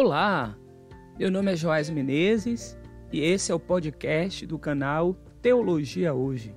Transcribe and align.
Olá, 0.00 0.56
meu 1.18 1.28
nome 1.28 1.50
é 1.50 1.56
Joás 1.56 1.90
Menezes 1.90 2.78
e 3.12 3.18
esse 3.20 3.50
é 3.50 3.54
o 3.56 3.58
podcast 3.58 4.46
do 4.46 4.56
canal 4.56 5.12
Teologia 5.42 6.14
Hoje. 6.14 6.54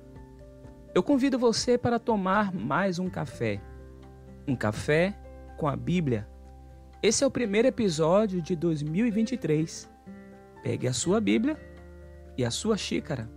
Eu 0.94 1.02
convido 1.02 1.40
você 1.40 1.76
para 1.76 1.98
tomar 1.98 2.54
mais 2.54 3.00
um 3.00 3.10
café. 3.10 3.60
Um 4.46 4.54
café 4.54 5.18
com 5.56 5.66
a 5.66 5.74
Bíblia. 5.74 6.24
Esse 7.02 7.24
é 7.24 7.26
o 7.26 7.32
primeiro 7.32 7.66
episódio 7.66 8.40
de 8.40 8.54
2023. 8.54 9.90
Pegue 10.62 10.86
a 10.86 10.92
sua 10.92 11.20
Bíblia 11.20 11.58
e 12.38 12.44
a 12.44 12.50
sua 12.52 12.76
xícara. 12.76 13.28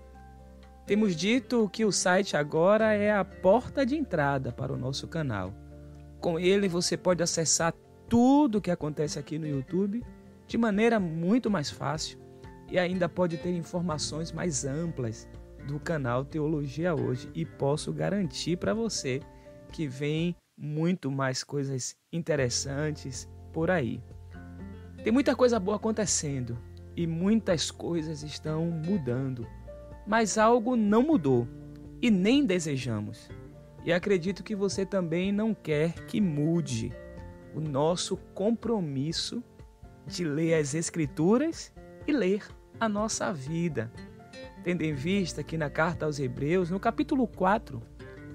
Temos 0.86 1.16
dito 1.16 1.68
que 1.68 1.84
o 1.84 1.90
site 1.90 2.36
agora 2.36 2.94
é 2.94 3.10
a 3.10 3.24
porta 3.24 3.84
de 3.84 3.96
entrada 3.96 4.52
para 4.52 4.72
o 4.72 4.76
nosso 4.76 5.08
canal. 5.08 5.52
Com 6.20 6.38
ele 6.38 6.68
você 6.68 6.96
pode 6.96 7.22
acessar 7.22 7.72
tudo 8.08 8.58
o 8.58 8.60
que 8.60 8.70
acontece 8.70 9.18
aqui 9.18 9.38
no 9.38 9.46
YouTube 9.46 10.04
de 10.46 10.58
maneira 10.58 10.98
muito 10.98 11.50
mais 11.50 11.70
fácil 11.70 12.18
e 12.70 12.78
ainda 12.78 13.08
pode 13.08 13.36
ter 13.36 13.54
informações 13.54 14.32
mais 14.32 14.64
amplas 14.64 15.28
do 15.66 15.78
canal 15.78 16.24
Teologia 16.24 16.94
Hoje 16.94 17.30
e 17.34 17.44
posso 17.44 17.92
garantir 17.92 18.56
para 18.56 18.74
você 18.74 19.20
que 19.72 19.86
vem 19.86 20.34
muito 20.56 21.10
mais 21.10 21.44
coisas 21.44 21.96
interessantes 22.12 23.28
por 23.52 23.70
aí. 23.70 24.02
Tem 25.04 25.12
muita 25.12 25.36
coisa 25.36 25.60
boa 25.60 25.76
acontecendo 25.76 26.58
e 26.96 27.06
muitas 27.06 27.70
coisas 27.70 28.22
estão 28.22 28.66
mudando, 28.66 29.46
mas 30.06 30.36
algo 30.36 30.74
não 30.74 31.02
mudou 31.02 31.46
e 32.02 32.10
nem 32.10 32.44
desejamos. 32.44 33.28
E 33.88 33.92
acredito 33.94 34.44
que 34.44 34.54
você 34.54 34.84
também 34.84 35.32
não 35.32 35.54
quer 35.54 36.04
que 36.04 36.20
mude 36.20 36.92
o 37.54 37.58
nosso 37.58 38.18
compromisso 38.34 39.42
de 40.06 40.24
ler 40.24 40.60
as 40.60 40.74
Escrituras 40.74 41.72
e 42.06 42.12
ler 42.12 42.46
a 42.78 42.86
nossa 42.86 43.32
vida. 43.32 43.90
Tendo 44.62 44.82
em 44.82 44.92
vista 44.92 45.42
que 45.42 45.56
na 45.56 45.70
carta 45.70 46.04
aos 46.04 46.20
Hebreus, 46.20 46.68
no 46.68 46.78
capítulo 46.78 47.26
4, 47.26 47.80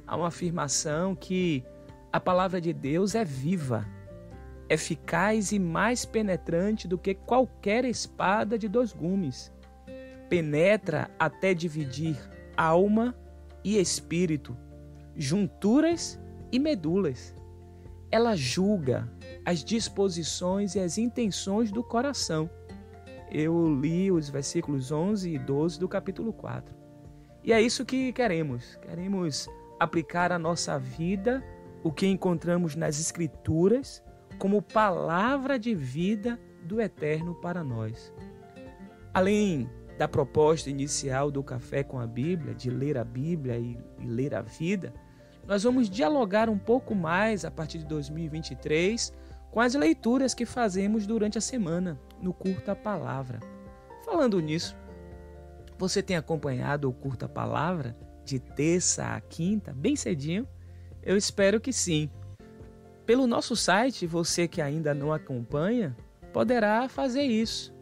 há 0.08 0.16
uma 0.16 0.30
afirmação 0.30 1.16
que 1.16 1.64
a 2.12 2.20
palavra 2.20 2.60
de 2.60 2.74
Deus 2.74 3.14
é 3.14 3.24
viva, 3.24 3.88
eficaz 4.68 5.52
e 5.52 5.60
mais 5.60 6.04
penetrante 6.04 6.88
do 6.88 6.98
que 6.98 7.14
qualquer 7.14 7.86
espada 7.86 8.58
de 8.58 8.68
dois 8.68 8.92
gumes. 8.92 9.54
Penetra 10.28 11.12
até 11.20 11.54
dividir 11.54 12.18
alma 12.58 13.16
e 13.64 13.80
espírito, 13.80 14.58
junturas 15.16 16.20
e 16.52 16.60
medulas. 16.60 17.36
Ela 18.12 18.36
julga 18.36 19.12
as 19.46 19.64
disposições 19.64 20.76
e 20.76 20.80
as 20.80 20.98
intenções 20.98 21.72
do 21.72 21.84
coração. 21.84 22.50
Eu 23.32 23.74
li 23.80 24.12
os 24.12 24.30
versículos 24.30 24.92
11 24.92 25.34
e 25.34 25.40
12 25.40 25.80
do 25.80 25.88
capítulo 25.88 26.32
4. 26.32 26.76
E 27.44 27.52
é 27.52 27.62
isso 27.62 27.86
que 27.86 28.14
queremos. 28.14 28.76
Queremos 28.82 29.50
aplicar 29.80 30.32
à 30.32 30.40
nossa 30.40 30.78
vida 30.78 31.44
o 31.84 31.92
que 31.92 32.08
encontramos 32.08 32.76
nas 32.76 33.00
Escrituras 33.00 34.04
como 34.38 34.62
palavra 34.62 35.60
de 35.60 35.76
vida 35.76 36.40
do 36.64 36.80
Eterno 36.80 37.36
para 37.36 37.64
nós. 37.64 38.14
Além 39.14 39.70
da 39.98 40.08
proposta 40.08 40.70
inicial 40.70 41.30
do 41.30 41.44
Café 41.44 41.84
com 41.84 42.00
a 42.00 42.08
Bíblia, 42.08 42.56
de 42.56 42.70
ler 42.70 42.98
a 42.98 43.04
Bíblia 43.04 43.58
e, 43.58 43.78
e 44.00 44.06
ler 44.06 44.34
a 44.34 44.42
vida, 44.42 44.94
nós 45.48 45.64
vamos 45.64 45.90
dialogar 45.90 46.50
um 46.50 46.58
pouco 46.58 46.96
mais 46.96 47.44
a 47.44 47.52
partir 47.52 47.80
de 47.80 47.86
2023 47.86 49.14
com 49.52 49.60
as 49.60 49.76
leituras 49.76 50.34
que 50.34 50.46
fazemos 50.46 51.06
durante 51.06 51.38
a 51.38 51.42
semana 51.42 52.00
no 52.22 52.34
Curta 52.34 52.76
Palavra. 52.76 53.40
Falando 54.06 54.40
nisso, 54.40 54.76
você 55.78 56.02
tem 56.02 56.16
acompanhado 56.16 56.90
o 56.90 56.94
Curta 56.94 57.28
Palavra 57.28 57.96
de 58.26 58.40
terça 58.40 59.06
a 59.06 59.22
quinta, 59.22 59.74
bem 59.74 59.96
cedinho? 59.96 60.48
Eu 61.04 61.18
espero 61.18 61.60
que 61.60 61.74
sim. 61.74 62.10
Pelo 63.06 63.28
nosso 63.28 63.56
site, 63.56 64.08
você 64.08 64.48
que 64.48 64.62
ainda 64.62 64.94
não 64.94 65.12
acompanha, 65.12 65.96
poderá 66.32 66.88
fazer 66.88 67.24
isso. 67.24 67.74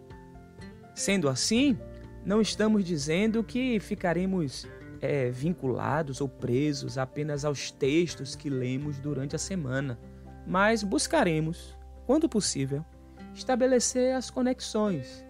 Sendo 0.96 1.30
assim, 1.30 1.78
não 2.26 2.42
estamos 2.42 2.84
dizendo 2.84 3.44
que 3.44 3.80
ficaremos 3.80 4.68
é, 5.02 5.32
vinculados 5.32 6.22
ou 6.22 6.30
presos 6.30 6.98
apenas 6.98 7.44
aos 7.44 7.72
textos 7.72 8.36
que 8.36 8.50
lemos 8.50 9.00
durante 9.00 9.36
a 9.36 9.40
semana, 9.40 10.00
mas 10.46 10.84
buscaremos, 10.84 11.76
quando 12.06 12.30
possível, 12.30 12.86
estabelecer 13.34 14.16
as 14.16 14.30
conexões, 14.30 15.26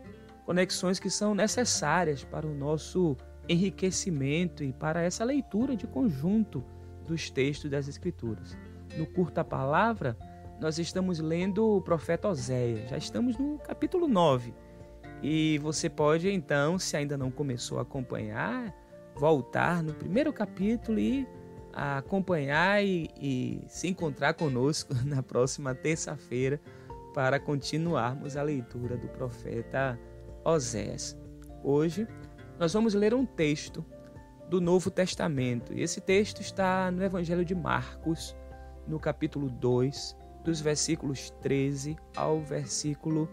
conexões 0.45 0.99
que 0.99 1.09
são 1.09 1.33
necessárias 1.33 2.23
para 2.23 2.45
o 2.45 2.53
nosso 2.53 3.15
enriquecimento 3.47 4.63
e 4.63 4.73
para 4.73 5.01
essa 5.01 5.23
leitura 5.23 5.75
de 5.75 5.87
conjunto 5.87 6.63
dos 7.07 7.29
textos 7.29 7.69
das 7.69 7.87
Escrituras. 7.87 8.57
No 8.97 9.05
Curta 9.05 9.43
Palavra, 9.43 10.17
nós 10.59 10.77
estamos 10.77 11.19
lendo 11.19 11.77
o 11.77 11.81
profeta 11.81 12.27
Oséias, 12.27 12.89
já 12.89 12.97
estamos 12.97 13.37
no 13.37 13.57
capítulo 13.59 14.07
9. 14.07 14.53
E 15.23 15.59
você 15.59 15.89
pode 15.89 16.29
então, 16.29 16.79
se 16.79 16.97
ainda 16.97 17.17
não 17.17 17.29
começou 17.29 17.79
a 17.79 17.83
acompanhar, 17.83 18.73
voltar 19.15 19.83
no 19.83 19.93
primeiro 19.93 20.31
capítulo 20.31 20.99
e 20.99 21.27
acompanhar 21.73 22.83
e, 22.83 23.09
e 23.19 23.63
se 23.67 23.87
encontrar 23.87 24.33
conosco 24.33 24.93
na 25.05 25.23
próxima 25.23 25.73
terça-feira 25.73 26.59
para 27.13 27.39
continuarmos 27.39 28.37
a 28.37 28.43
leitura 28.43 28.97
do 28.97 29.07
profeta 29.09 29.99
Oséias. 30.43 31.17
Hoje 31.63 32.07
nós 32.59 32.73
vamos 32.73 32.93
ler 32.93 33.13
um 33.13 33.25
texto 33.25 33.85
do 34.49 34.59
Novo 34.59 34.91
Testamento. 34.91 35.73
E 35.73 35.81
esse 35.81 36.01
texto 36.01 36.41
está 36.41 36.91
no 36.91 37.03
Evangelho 37.03 37.45
de 37.45 37.55
Marcos, 37.55 38.35
no 38.87 38.99
capítulo 38.99 39.49
2, 39.49 40.17
dos 40.43 40.59
versículos 40.59 41.29
13 41.41 41.95
ao 42.15 42.41
versículo 42.41 43.29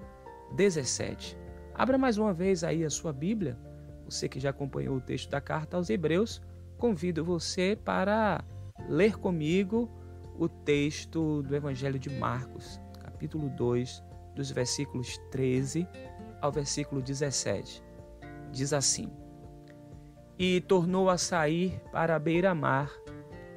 17. 0.55 1.37
Abra 1.75 1.99
mais 1.99 2.19
uma 2.19 2.33
vez 2.33 2.63
aí 2.63 2.85
a 2.85 2.91
sua 2.91 3.13
Bíblia 3.13 3.59
você 4.09 4.29
que 4.29 4.41
já 4.41 4.51
acompanhou 4.51 4.97
o 4.97 5.01
texto 5.01 5.29
da 5.29 5.41
carta 5.41 5.77
aos 5.77 5.91
Hebreus, 5.91 6.41
convido 6.79 7.25
você 7.25 7.77
para 7.77 8.43
ler 8.89 9.19
comigo 9.19 9.91
o 10.39 10.49
texto 10.49 11.43
do 11.43 11.55
Evangelho 11.55 11.99
de 11.99 12.09
Marcos, 12.09 12.81
capítulo 13.03 13.51
2, 13.51 14.03
dos 14.35 14.51
versículos 14.51 15.19
13 15.31 15.87
ao 16.41 16.51
versículo 16.51 17.03
17. 17.03 17.83
Diz 18.51 18.73
assim: 18.73 19.13
E 20.39 20.61
tornou 20.63 21.11
a 21.11 21.19
sair 21.19 21.79
para 21.93 22.17
a 22.17 22.19
beira-mar, 22.19 22.91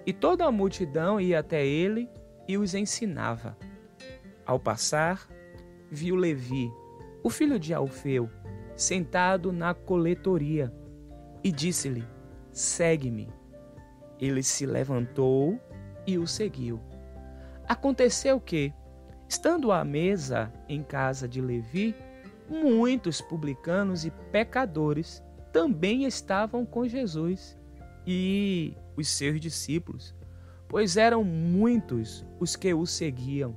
e 0.05 0.11
toda 0.11 0.45
a 0.45 0.51
multidão 0.51 1.21
ia 1.21 1.39
até 1.39 1.65
ele 1.65 2.09
e 2.45 2.57
os 2.57 2.73
ensinava. 2.73 3.57
Ao 4.45 4.59
passar, 4.59 5.29
viu 5.89 6.15
Levi, 6.15 6.69
o 7.23 7.29
filho 7.29 7.59
de 7.59 7.73
Alfeu, 7.73 8.29
sentado 8.75 9.51
na 9.51 9.73
coletoria, 9.73 10.73
e 11.43 11.51
disse-lhe: 11.51 12.05
Segue-me. 12.51 13.29
Ele 14.19 14.43
se 14.43 14.65
levantou 14.65 15.59
e 16.05 16.17
o 16.17 16.27
seguiu. 16.27 16.79
Aconteceu 17.67 18.39
que, 18.39 18.73
estando 19.27 19.71
à 19.71 19.83
mesa 19.83 20.51
em 20.67 20.83
casa 20.83 21.27
de 21.27 21.41
Levi, 21.41 21.95
muitos 22.49 23.21
publicanos 23.21 24.05
e 24.05 24.11
pecadores 24.31 25.23
também 25.51 26.05
estavam 26.05 26.65
com 26.65 26.87
Jesus 26.87 27.57
e 28.05 28.75
os 28.95 29.09
seus 29.09 29.39
discípulos, 29.39 30.13
pois 30.67 30.97
eram 30.97 31.23
muitos 31.23 32.25
os 32.39 32.55
que 32.55 32.73
o 32.73 32.85
seguiam. 32.85 33.55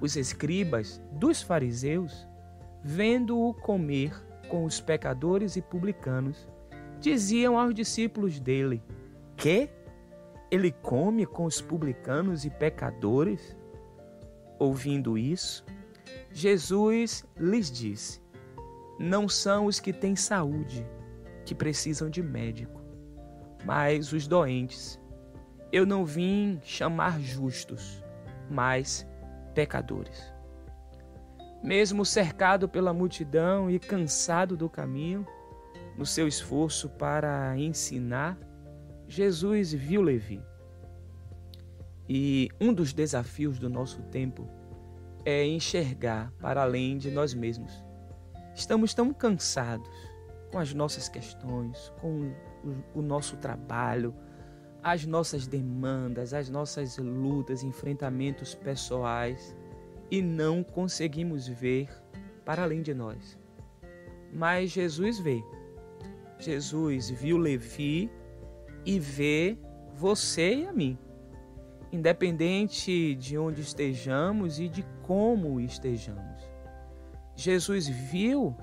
Os 0.00 0.16
escribas 0.16 1.00
dos 1.12 1.42
fariseus, 1.42 2.26
vendo-o 2.86 3.52
comer 3.52 4.14
com 4.48 4.64
os 4.64 4.80
pecadores 4.80 5.56
e 5.56 5.62
publicanos, 5.62 6.48
diziam 7.00 7.58
aos 7.58 7.74
discípulos 7.74 8.38
dele: 8.38 8.80
Que? 9.36 9.68
ele 10.50 10.70
come 10.70 11.26
com 11.26 11.44
os 11.44 11.60
publicanos 11.60 12.44
e 12.44 12.50
pecadores? 12.50 13.56
Ouvindo 14.58 15.18
isso, 15.18 15.64
Jesus 16.32 17.24
lhes 17.36 17.70
disse: 17.70 18.22
Não 18.98 19.28
são 19.28 19.66
os 19.66 19.80
que 19.80 19.92
têm 19.92 20.14
saúde 20.14 20.86
que 21.44 21.54
precisam 21.54 22.08
de 22.08 22.22
médico, 22.22 22.80
mas 23.64 24.12
os 24.12 24.26
doentes. 24.26 25.00
Eu 25.72 25.84
não 25.84 26.04
vim 26.04 26.60
chamar 26.62 27.20
justos, 27.20 28.02
mas 28.48 29.06
pecadores. 29.52 30.35
Mesmo 31.66 32.04
cercado 32.04 32.68
pela 32.68 32.92
multidão 32.92 33.68
e 33.68 33.76
cansado 33.80 34.56
do 34.56 34.70
caminho, 34.70 35.26
no 35.98 36.06
seu 36.06 36.28
esforço 36.28 36.88
para 36.90 37.58
ensinar, 37.58 38.38
Jesus 39.08 39.72
viu 39.72 40.00
Levi. 40.00 40.40
E 42.08 42.48
um 42.60 42.72
dos 42.72 42.92
desafios 42.92 43.58
do 43.58 43.68
nosso 43.68 44.00
tempo 44.04 44.48
é 45.24 45.44
enxergar 45.44 46.32
para 46.38 46.62
além 46.62 46.98
de 46.98 47.10
nós 47.10 47.34
mesmos. 47.34 47.84
Estamos 48.54 48.94
tão 48.94 49.12
cansados 49.12 49.90
com 50.52 50.60
as 50.60 50.72
nossas 50.72 51.08
questões, 51.08 51.92
com 52.00 52.32
o, 52.94 53.02
nosso 53.02 53.38
trabalho, 53.38 54.14
as 54.84 55.04
nossas 55.04 55.48
demandas, 55.48 56.32
as 56.32 56.48
nossas 56.48 56.96
lutas, 56.96 57.64
enfrentamentos 57.64 58.54
pessoais 58.54 59.52
e 60.10 60.22
não 60.22 60.62
conseguimos 60.62 61.46
ver 61.48 61.88
para 62.44 62.62
além 62.62 62.82
de 62.82 62.94
nós. 62.94 63.38
Mas 64.32 64.70
Jesus 64.70 65.18
vê. 65.18 65.42
Jesus 66.38 67.10
viu 67.10 67.36
Levi 67.36 68.10
e 68.84 68.98
vê 68.98 69.58
você 69.94 70.54
e 70.54 70.66
a 70.66 70.72
mim. 70.72 70.98
Independente 71.92 73.14
de 73.14 73.38
onde 73.38 73.62
estejamos 73.62 74.60
e 74.60 74.68
de 74.68 74.84
como 75.02 75.60
estejamos. 75.60 76.40
Jesus 77.34 77.88
viu 77.88 78.54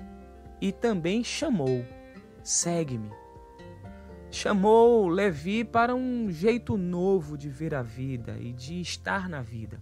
e 0.60 0.72
também 0.72 1.24
chamou: 1.24 1.84
segue-me. 2.42 3.10
Chamou 4.30 5.08
Levi 5.08 5.64
para 5.64 5.94
um 5.94 6.30
jeito 6.30 6.76
novo 6.76 7.38
de 7.38 7.48
ver 7.48 7.74
a 7.74 7.82
vida 7.82 8.36
e 8.40 8.52
de 8.52 8.80
estar 8.80 9.28
na 9.28 9.40
vida. 9.40 9.80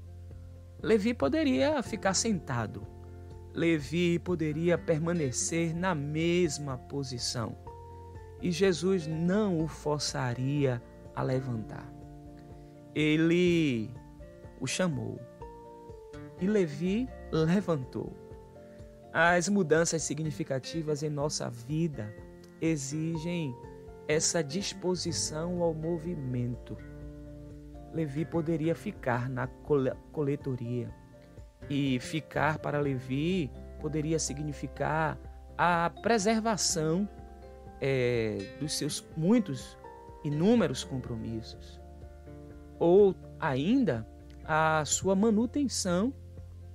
Levi 0.83 1.15
poderia 1.15 1.83
ficar 1.83 2.15
sentado. 2.15 2.87
Levi 3.55 4.19
poderia 4.19 4.77
permanecer 4.77 5.75
na 5.77 5.95
mesma 5.95 6.77
posição 6.77 7.57
e 8.43 8.51
Jesus 8.51 9.07
não 9.07 9.61
o 9.61 9.69
forçaria 9.69 10.83
a 11.15 11.23
levantar. 11.23 11.89
Ele 12.95 13.89
o 14.61 14.67
chamou 14.67 15.21
e 16.41 16.47
Levi 16.47 17.09
levantou. 17.31 18.13
As 19.13 19.49
mudanças 19.49 20.03
significativas 20.03 21.03
em 21.03 21.09
nossa 21.09 21.49
vida 21.49 22.13
exigem 22.61 23.55
essa 24.09 24.43
disposição 24.43 25.63
ao 25.63 25.73
movimento. 25.73 26.77
Levi 27.93 28.25
poderia 28.25 28.75
ficar 28.75 29.29
na 29.29 29.47
coletoria 30.13 30.89
e 31.69 31.99
ficar 32.01 32.59
para 32.59 32.81
Levi 32.81 33.51
poderia 33.81 34.19
significar 34.19 35.19
a 35.57 35.91
preservação 36.03 37.09
é, 37.81 38.39
dos 38.61 38.75
seus 38.75 39.05
muitos, 39.17 39.77
inúmeros 40.25 40.85
compromissos, 40.85 41.81
ou 42.79 43.15
ainda 43.39 44.07
a 44.45 44.85
sua 44.85 45.15
manutenção 45.15 46.13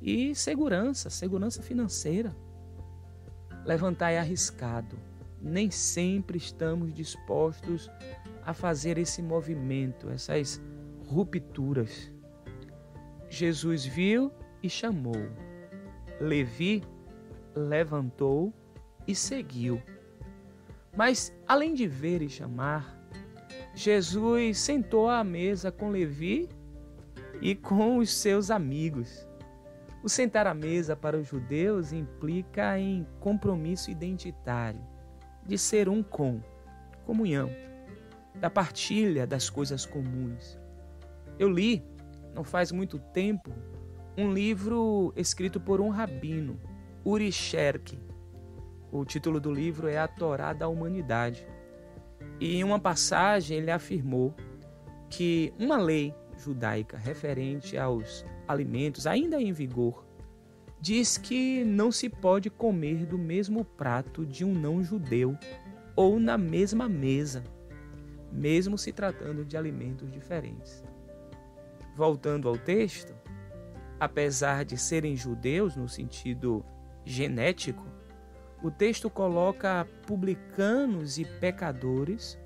e 0.02 0.36
segurança, 0.36 1.10
segurança 1.10 1.62
financeira. 1.62 2.36
Levantar 3.66 4.12
é 4.12 4.20
arriscado. 4.20 4.98
Nem 5.42 5.70
sempre 5.70 6.38
estamos 6.38 6.94
dispostos 6.94 7.90
a 8.46 8.54
fazer 8.54 8.98
esse 8.98 9.22
movimento, 9.22 10.10
essas 10.10 10.62
rupturas. 11.08 12.12
Jesus 13.30 13.86
viu 13.86 14.32
e 14.62 14.70
chamou. 14.70 15.30
Levi 16.20 16.84
levantou 17.56 18.54
e 19.08 19.16
seguiu. 19.16 19.82
Mas, 20.96 21.36
além 21.48 21.74
de 21.74 21.88
ver 21.88 22.22
e 22.22 22.30
chamar, 22.30 22.98
Jesus 23.74 24.60
sentou 24.60 25.10
à 25.10 25.24
mesa 25.24 25.72
com 25.72 25.90
Levi 25.90 26.50
e 27.42 27.56
com 27.56 27.98
os 27.98 28.12
seus 28.14 28.50
amigos. 28.50 29.28
O 30.04 30.10
sentar 30.10 30.48
à 30.48 30.54
mesa 30.54 30.96
para 30.96 31.18
os 31.18 31.28
judeus 31.28 31.92
implica 31.92 32.80
em 32.80 33.06
compromisso 33.20 33.92
identitário, 33.92 34.82
de 35.46 35.58
ser 35.58 35.90
um 35.90 36.02
com, 36.02 36.42
comunhão, 37.06 37.50
da 38.36 38.50
partilha 38.50 39.28
das 39.28 39.50
coisas 39.50 39.86
comuns. 39.86 40.58
Eu 41.40 41.50
li, 41.50 41.84
não 42.34 42.44
faz 42.44 42.72
muito 42.72 43.00
tempo, 43.00 43.52
um 44.18 44.34
livro 44.34 45.14
escrito 45.16 45.60
por 45.60 45.80
um 45.80 45.90
rabino, 45.90 46.60
Uri 47.06 47.32
Sherk, 47.32 47.98
o 48.92 49.04
título 49.04 49.40
do 49.40 49.52
livro 49.52 49.88
é 49.88 49.98
A 49.98 50.08
Torá 50.08 50.54
da 50.54 50.68
Humanidade. 50.68 51.46
E 52.40 52.56
em 52.56 52.64
uma 52.64 52.80
passagem 52.80 53.58
ele 53.58 53.70
afirmou 53.70 54.34
que 55.10 55.54
uma 55.60 55.78
lei 55.78 56.14
judaica 56.38 56.98
referente 56.98 57.78
aos 57.78 58.26
alimentos 58.48 59.06
ainda 59.06 59.42
em 59.42 59.52
vigor 59.52 60.06
diz 60.80 61.18
que 61.18 61.64
não 61.66 61.92
se 61.92 62.08
pode 62.08 62.50
comer 62.50 63.06
do 63.06 63.18
mesmo 63.18 63.66
prato 63.66 64.26
de 64.26 64.46
um 64.46 64.54
não-judeu 64.54 65.38
ou 65.96 66.20
na 66.20 66.38
mesma 66.38 66.88
mesa, 66.88 67.44
mesmo 68.32 68.78
se 68.78 68.92
tratando 68.92 69.44
de 69.44 69.58
alimentos 69.58 70.12
diferentes. 70.12 70.84
Voltando 71.98 72.48
ao 72.48 72.56
texto, 72.56 73.12
apesar 74.00 74.64
de 74.64 74.78
serem 74.78 75.16
judeus 75.16 75.76
no 75.76 75.90
sentido 75.90 76.64
genético, 77.04 77.84
o 78.62 78.70
texto 78.70 79.10
coloca 79.10 79.88
publicanos 80.06 81.18
e 81.18 81.26
pecadores 81.26 82.40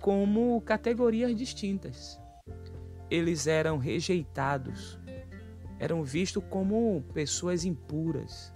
como 0.00 0.58
categorias 0.62 1.36
distintas. 1.36 2.18
Eles 3.10 3.46
eram 3.46 3.76
rejeitados, 3.76 4.98
eram 5.78 6.02
vistos 6.02 6.42
como 6.48 7.04
pessoas 7.12 7.66
impuras. 7.66 8.54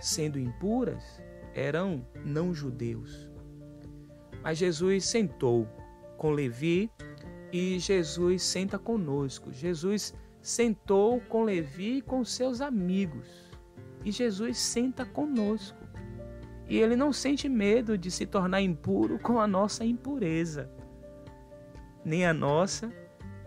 Sendo 0.00 0.38
impuras, 0.38 1.20
eram 1.56 2.06
não-judeus. 2.24 3.28
Mas 4.44 4.58
Jesus 4.58 5.06
sentou 5.06 5.66
com 6.16 6.30
Levi 6.30 6.88
e 7.52 7.78
Jesus 7.78 8.42
senta 8.42 8.78
conosco. 8.78 9.52
Jesus 9.52 10.14
sentou 10.40 11.20
com 11.22 11.44
Levi 11.44 11.98
e 11.98 12.02
com 12.02 12.24
seus 12.24 12.60
amigos. 12.60 13.26
E 14.04 14.10
Jesus 14.12 14.58
senta 14.58 15.04
conosco. 15.04 15.78
E 16.68 16.76
ele 16.76 16.96
não 16.96 17.12
sente 17.12 17.48
medo 17.48 17.96
de 17.96 18.10
se 18.10 18.26
tornar 18.26 18.60
impuro 18.60 19.18
com 19.18 19.40
a 19.40 19.46
nossa 19.46 19.84
impureza, 19.84 20.70
nem 22.04 22.26
a 22.26 22.34
nossa, 22.34 22.92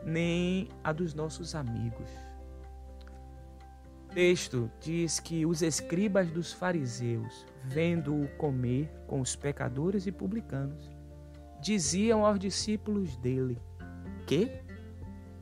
nem 0.04 0.68
a 0.84 0.92
dos 0.92 1.14
nossos 1.14 1.54
amigos. 1.54 2.10
O 4.06 4.14
texto 4.14 4.70
diz 4.80 5.20
que 5.20 5.46
os 5.46 5.62
escribas 5.62 6.32
dos 6.32 6.52
fariseus, 6.52 7.46
vendo-o 7.64 8.28
comer 8.38 8.92
com 9.06 9.22
os 9.22 9.36
pecadores 9.36 10.08
e 10.08 10.12
publicanos, 10.12 10.90
diziam 11.62 12.26
aos 12.26 12.40
discípulos 12.40 13.16
dele: 13.18 13.62
Que? 14.32 14.50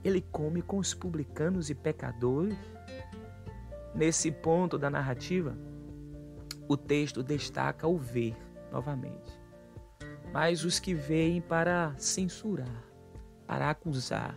Ele 0.03 0.19
come 0.19 0.63
com 0.63 0.79
os 0.79 0.95
publicanos 0.95 1.69
e 1.69 1.75
pecadores? 1.75 2.57
Nesse 3.93 4.31
ponto 4.31 4.79
da 4.79 4.89
narrativa, 4.89 5.55
o 6.67 6.75
texto 6.75 7.21
destaca 7.21 7.87
o 7.87 7.99
ver 7.99 8.35
novamente. 8.71 9.39
Mas 10.33 10.65
os 10.65 10.79
que 10.79 10.95
veem 10.95 11.39
para 11.39 11.93
censurar, 11.99 12.83
para 13.45 13.69
acusar, 13.69 14.35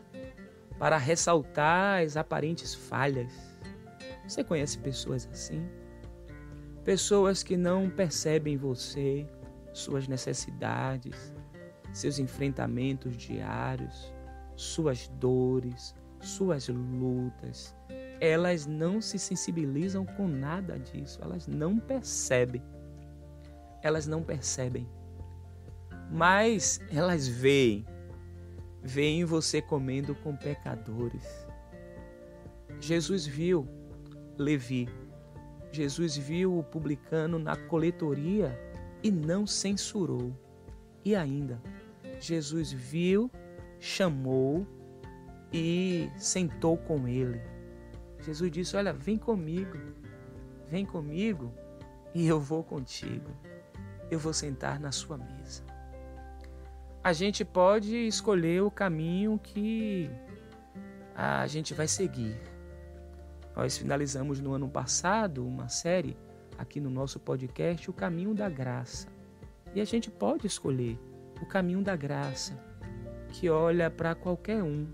para 0.79 0.99
ressaltar 0.99 2.03
as 2.03 2.19
aparentes 2.19 2.75
falhas. 2.75 3.33
Você 4.29 4.45
conhece 4.45 4.77
pessoas 4.77 5.27
assim? 5.33 5.67
Pessoas 6.85 7.43
que 7.43 7.57
não 7.57 7.89
percebem 7.89 8.59
você, 8.59 9.27
suas 9.73 10.07
necessidades, 10.07 11.33
seus 11.91 12.19
enfrentamentos 12.19 13.17
diários, 13.17 14.13
suas 14.57 15.09
dores, 15.19 15.95
suas 16.21 16.69
lutas, 16.69 17.75
elas 18.21 18.67
não 18.67 19.01
se 19.01 19.19
sensibilizam 19.19 20.05
com 20.05 20.29
nada 20.29 20.79
disso, 20.79 21.19
elas 21.23 21.47
não 21.47 21.79
percebem. 21.79 22.63
Elas 23.83 24.07
não 24.07 24.23
percebem. 24.23 24.89
Mas 26.11 26.81
elas 26.93 27.27
veem 27.27 27.85
veem 28.83 29.25
você 29.25 29.63
comendo 29.63 30.15
com 30.15 30.37
pecadores. 30.37 31.47
Jesus 32.81 33.27
viu 33.27 33.67
Levi. 34.37 34.89
Jesus 35.71 36.17
viu 36.17 36.59
o 36.59 36.65
publicano 36.65 37.39
na 37.39 37.57
coletoria 37.57 38.59
e 39.03 39.11
não 39.11 39.47
censurou. 39.47 40.37
E 41.05 41.15
ainda, 41.15 41.63
Jesus 42.21 42.73
viu, 42.73 43.31
chamou 43.83 44.65
e 45.53 46.09
sentou 46.17 46.79
com 46.79 47.09
ele. 47.09 47.43
Jesus 48.21 48.51
disse: 48.51 48.77
Olha, 48.77 48.93
vem 48.93 49.19
comigo, 49.19 49.77
vem 50.69 50.87
comigo 50.87 51.53
e 52.15 52.27
eu 52.29 52.41
vou 52.41 52.63
contigo. 52.63 53.31
Eu 54.09 54.21
vou 54.21 54.33
sentar 54.33 54.79
na 54.79 54.93
sua 54.93 55.19
mesa. 55.19 55.65
A 57.03 57.13
gente 57.13 57.45
pode 57.45 57.97
escolher 58.07 58.63
o 58.63 58.71
caminho 58.71 59.37
que 59.43 60.09
a 61.17 61.45
gente 61.49 61.75
vai 61.75 61.89
seguir. 61.89 62.41
Nós 63.57 63.77
finalizamos 63.77 64.39
no 64.39 64.53
ano 64.53 64.69
passado 64.69 65.45
uma 65.45 65.69
série 65.69 66.17
aqui 66.57 66.79
no 66.79 66.89
nosso 66.89 67.19
podcast, 67.19 67.91
O 67.91 67.93
Caminho 67.93 68.33
da 68.33 68.49
Graça. 68.49 69.09
E 69.75 69.81
a 69.81 69.85
gente 69.85 70.09
pode 70.11 70.47
escolher 70.47 70.97
o 71.41 71.47
caminho 71.47 71.83
da 71.83 71.97
graça, 71.97 72.57
que 73.33 73.49
olha 73.49 73.91
para 73.91 74.15
qualquer 74.15 74.63
um, 74.63 74.87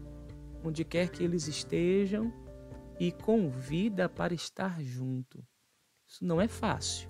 onde 0.62 0.85
quer 0.85 1.09
que 1.09 1.25
eles 1.25 1.49
estejam 1.49 2.33
e 2.99 3.11
convida 3.11 4.09
para 4.09 4.33
estar 4.33 4.80
junto. 4.80 5.45
Isso 6.07 6.25
não 6.25 6.40
é 6.40 6.47
fácil. 6.47 7.09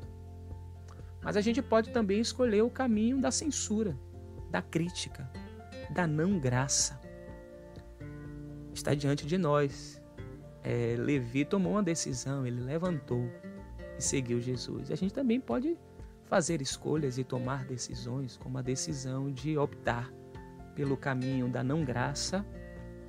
Mas 1.22 1.36
a 1.36 1.40
gente 1.40 1.60
pode 1.60 1.90
também 1.90 2.20
escolher 2.20 2.62
o 2.62 2.70
caminho 2.70 3.20
da 3.20 3.30
censura, 3.30 3.96
da 4.50 4.62
crítica, 4.62 5.30
da 5.90 6.06
não 6.06 6.38
graça. 6.38 6.98
Está 8.72 8.94
diante 8.94 9.26
de 9.26 9.36
nós. 9.36 10.00
É, 10.62 10.96
Levi 10.98 11.44
tomou 11.44 11.72
uma 11.72 11.82
decisão, 11.82 12.46
ele 12.46 12.60
levantou 12.60 13.30
e 13.98 14.02
seguiu 14.02 14.40
Jesus. 14.40 14.90
A 14.90 14.94
gente 14.94 15.12
também 15.12 15.40
pode 15.40 15.76
fazer 16.24 16.60
escolhas 16.62 17.18
e 17.18 17.24
tomar 17.24 17.64
decisões, 17.64 18.36
como 18.36 18.58
a 18.58 18.62
decisão 18.62 19.30
de 19.30 19.56
optar 19.56 20.12
pelo 20.78 20.96
caminho 20.96 21.48
da 21.48 21.64
não 21.64 21.84
graça 21.84 22.46